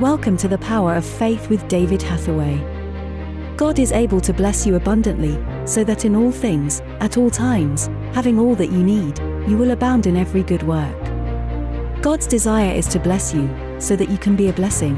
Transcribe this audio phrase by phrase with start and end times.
[0.00, 2.58] Welcome to the Power of Faith with David Hathaway.
[3.56, 5.38] God is able to bless you abundantly,
[5.68, 9.16] so that in all things, at all times, having all that you need,
[9.48, 11.00] you will abound in every good work.
[12.02, 14.96] God's desire is to bless you, so that you can be a blessing.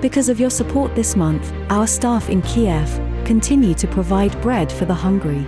[0.00, 2.88] Because of your support this month, our staff in Kiev
[3.24, 5.44] continue to provide bread for the hungry.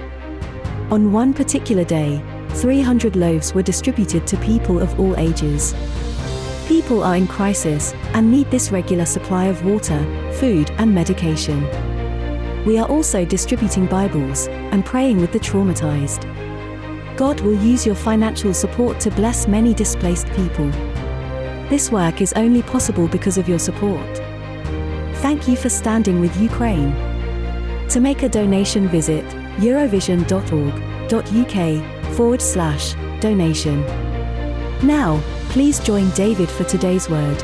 [0.90, 2.20] On one particular day,
[2.54, 5.72] 300 loaves were distributed to people of all ages.
[6.70, 9.98] People are in crisis and need this regular supply of water,
[10.34, 11.64] food, and medication.
[12.64, 16.28] We are also distributing Bibles and praying with the traumatized.
[17.16, 20.70] God will use your financial support to bless many displaced people.
[21.70, 24.18] This work is only possible because of your support.
[25.16, 26.94] Thank you for standing with Ukraine.
[27.88, 29.24] To make a donation, visit
[29.56, 33.84] eurovision.org.uk forward slash donation.
[34.86, 37.42] Now, Please join David for today's word.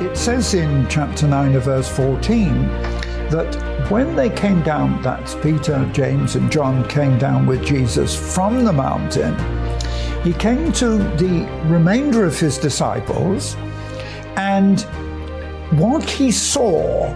[0.00, 2.66] It says in chapter 9 of verse 14
[3.28, 8.64] that when they came down, that's Peter, James, and John came down with Jesus from
[8.64, 9.36] the mountain,
[10.22, 13.54] he came to the remainder of his disciples,
[14.36, 14.80] and
[15.72, 17.14] what he saw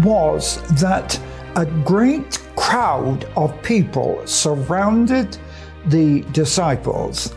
[0.00, 1.16] was that
[1.54, 5.38] a great crowd of people surrounded
[5.86, 7.36] the disciples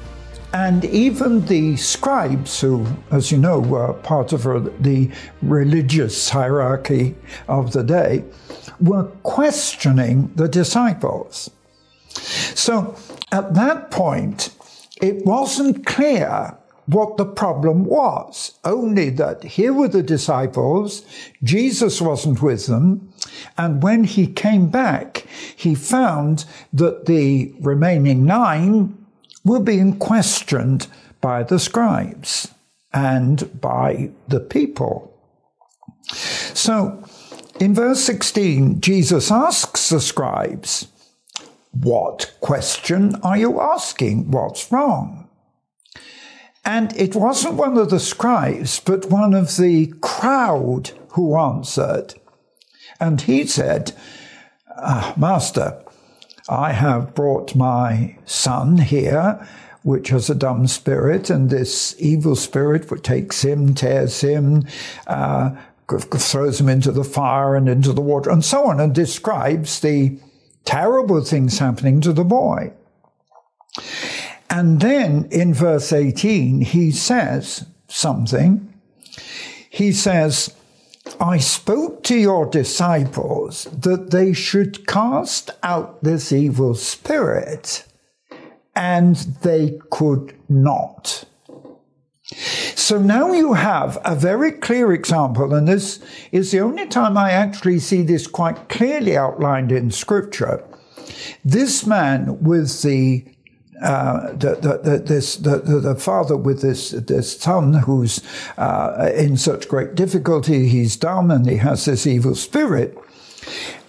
[0.54, 4.44] and even the scribes, who, as you know, were part of
[4.84, 5.10] the
[5.42, 7.16] religious hierarchy
[7.48, 8.24] of the day,
[8.80, 11.50] were questioning the disciples.
[12.12, 12.96] So
[13.32, 14.54] at that point,
[15.02, 21.06] it wasn't clear what the problem was, only that here were the disciples,
[21.42, 23.14] Jesus wasn't with them,
[23.58, 26.44] and when he came back, he found
[26.74, 29.01] that the remaining nine
[29.44, 30.88] were being questioned
[31.20, 32.50] by the scribes
[32.94, 35.14] and by the people.
[36.14, 37.03] So,
[37.59, 40.88] in verse 16, Jesus asks the scribes,
[41.72, 44.31] What question are you asking?
[44.31, 45.30] What's wrong?
[46.63, 52.16] And it wasn't one of the scribes, but one of the crowd who answered.
[53.00, 53.94] And he said,
[54.78, 55.84] ah, Master,
[56.51, 59.47] I have brought my son here,
[59.84, 64.66] which has a dumb spirit, and this evil spirit which takes him, tears him,
[65.07, 65.51] uh,
[65.88, 70.19] throws him into the fire and into the water, and so on, and describes the
[70.66, 72.73] terrible things happening to the boy.
[74.50, 78.73] And then in verse 18, he says something.
[79.69, 80.53] He says,
[81.22, 87.86] I spoke to your disciples that they should cast out this evil spirit,
[88.76, 91.26] and they could not.
[92.74, 96.00] So now you have a very clear example, and this
[96.31, 100.64] is the only time I actually see this quite clearly outlined in Scripture.
[101.46, 103.26] This man with the
[103.81, 108.22] uh, the, the, the, this, the, the, father with this, this son who's
[108.58, 112.97] uh, in such great difficulty, he's dumb and he has this evil spirit.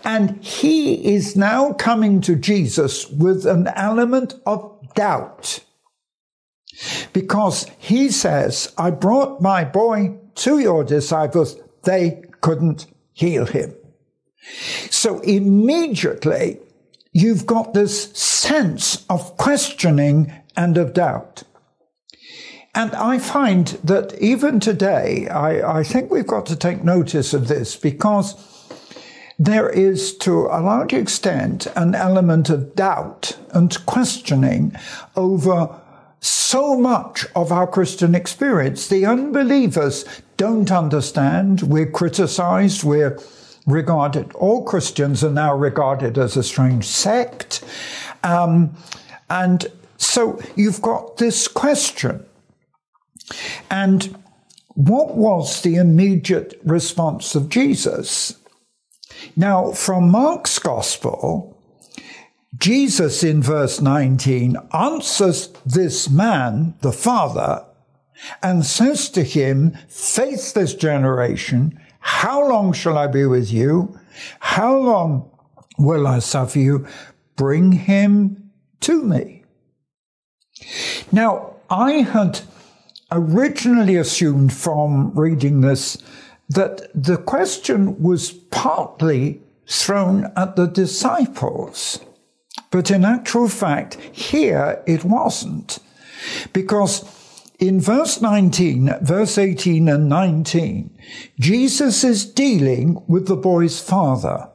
[0.04, 5.60] And he is now coming to Jesus with an element of doubt.
[7.12, 13.74] Because he says, I brought my boy to your disciples, they couldn't heal him.
[14.90, 16.58] So immediately
[17.12, 21.42] you've got this sense of questioning and of doubt.
[22.74, 27.48] And I find that even today, I, I, think we've got to take notice of
[27.48, 28.34] this because
[29.38, 34.74] there is, to a large extent, an element of doubt and questioning
[35.16, 35.78] over
[36.20, 38.88] so much of our Christian experience.
[38.88, 40.06] The unbelievers
[40.38, 41.62] don't understand.
[41.62, 42.84] We're criticized.
[42.84, 43.18] We're
[43.66, 47.64] regarded, all Christians are now regarded as a strange sect.
[48.24, 48.76] Um,
[49.30, 52.24] and so you've got this question.
[53.70, 54.16] And
[54.74, 58.36] what was the immediate response of Jesus?
[59.36, 61.56] Now, from Mark's Gospel,
[62.58, 67.64] Jesus in verse 19 answers this man, the father,
[68.42, 73.98] and says to him, faithless generation, how long shall I be with you?
[74.40, 75.30] How long
[75.78, 76.86] will I suffer you?
[77.36, 78.50] Bring him
[78.80, 79.44] to me.
[81.12, 82.40] Now, I had
[83.10, 85.96] originally assumed from reading this
[86.48, 92.00] that the question was partly thrown at the disciples.
[92.70, 95.78] But in actual fact, here it wasn't.
[96.52, 97.04] Because
[97.62, 100.98] in verse 19, verse 18 and 19,
[101.38, 104.48] Jesus is dealing with the boy's father.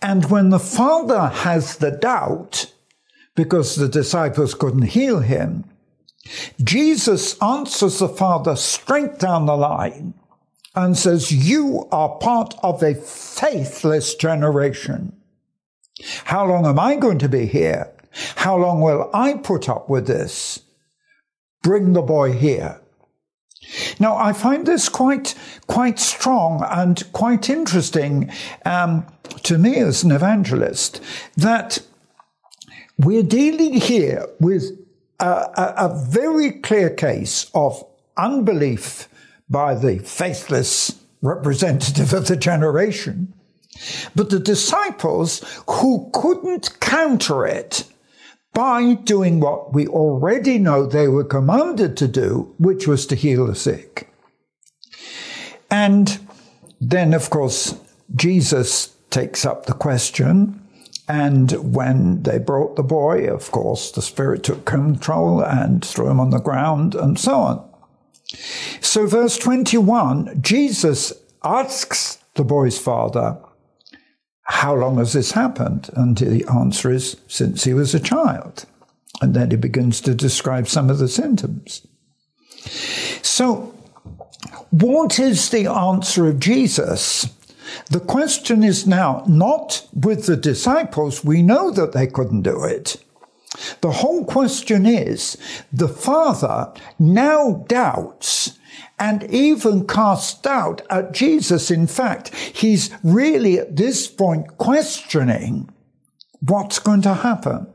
[0.00, 2.72] And when the father has the doubt,
[3.34, 5.64] because the disciples couldn't heal him,
[6.62, 10.14] Jesus answers the father straight down the line
[10.76, 15.16] and says, You are part of a faithless generation.
[16.26, 17.92] How long am I going to be here?
[18.36, 20.60] How long will I put up with this?
[21.66, 22.80] Bring the boy here.
[23.98, 25.34] Now, I find this quite,
[25.66, 28.30] quite strong and quite interesting
[28.64, 29.04] um,
[29.42, 31.02] to me as an evangelist
[31.36, 31.80] that
[32.96, 34.78] we're dealing here with
[35.18, 37.84] a, a, a very clear case of
[38.16, 39.08] unbelief
[39.50, 43.34] by the faithless representative of the generation.
[44.14, 47.82] But the disciples who couldn't counter it
[48.56, 53.46] by doing what we already know they were commanded to do, which was to heal
[53.46, 54.08] the sick.
[55.70, 56.18] And
[56.80, 57.78] then, of course,
[58.14, 60.66] Jesus takes up the question
[61.06, 66.18] and when they brought the boy, of course, the Spirit took control and threw him
[66.18, 67.68] on the ground and so on.
[68.80, 71.12] So, verse 21, Jesus
[71.44, 73.36] asks the boy's father,
[74.48, 75.90] How long has this happened?
[75.94, 78.66] And the answer is, Since he was a child.
[79.20, 81.86] And then he begins to describe some of the symptoms.
[83.22, 83.74] So,
[84.70, 87.28] what is the answer of Jesus
[87.90, 92.96] the question is now not with the disciples, we know that they couldn't do it.
[93.80, 95.36] The whole question is
[95.72, 98.58] the Father now doubts
[98.98, 101.70] and even cast doubt at Jesus.
[101.70, 105.68] In fact, he's really at this point questioning
[106.40, 107.66] what's going to happen.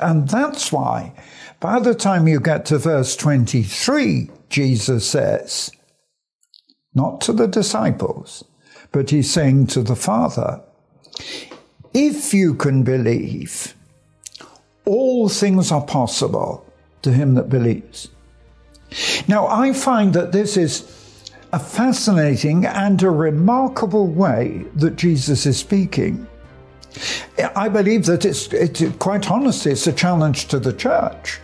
[0.00, 1.14] And that's why
[1.60, 5.70] by the time you get to verse 23, Jesus says,
[6.94, 8.44] not to the disciples,
[8.92, 10.62] but he's saying to the Father,
[11.94, 13.74] if you can believe,
[14.84, 16.64] all things are possible
[17.02, 18.08] to him that believes.
[19.26, 25.58] Now, I find that this is a fascinating and a remarkable way that Jesus is
[25.58, 26.26] speaking.
[27.54, 31.40] I believe that it's, it's quite honestly, it's a challenge to the church.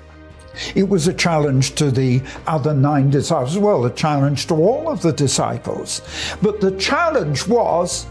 [0.75, 4.88] It was a challenge to the other nine disciples, as well, a challenge to all
[4.88, 6.00] of the disciples.
[6.43, 8.06] But the challenge was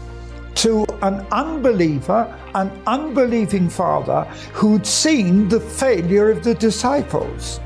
[0.56, 7.60] to an unbeliever, an unbelieving father who'd seen the failure of the disciples.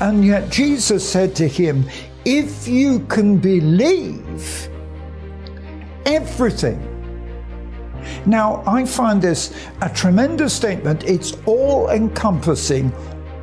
[0.00, 1.88] And yet Jesus said to him,
[2.24, 4.68] If you can believe,
[6.06, 6.90] everything.
[8.26, 11.04] Now, I find this a tremendous statement.
[11.04, 12.92] It's all encompassing,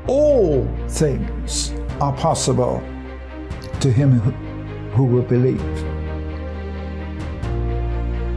[0.08, 2.84] all things are possible
[3.80, 4.20] to him
[4.92, 5.62] who will believe.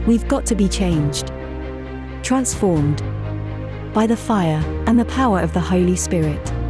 [0.07, 1.31] We've got to be changed,
[2.21, 3.01] transformed
[3.93, 6.64] by the fire and the power of the Holy Spirit.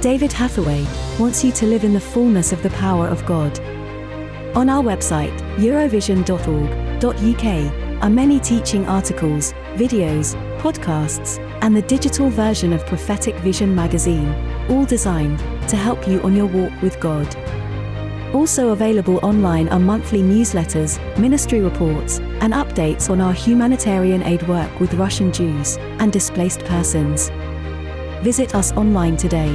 [0.00, 0.86] David Hathaway
[1.18, 3.60] wants you to live in the fullness of the power of God.
[4.56, 12.86] On our website, eurovision.org.uk, are many teaching articles, videos, podcasts, and the digital version of
[12.86, 14.32] Prophetic Vision magazine,
[14.70, 15.38] all designed
[15.68, 17.36] to help you on your walk with God.
[18.34, 24.80] Also available online are monthly newsletters, ministry reports, and updates on our humanitarian aid work
[24.80, 27.28] with Russian Jews and displaced persons.
[28.22, 29.54] Visit us online today.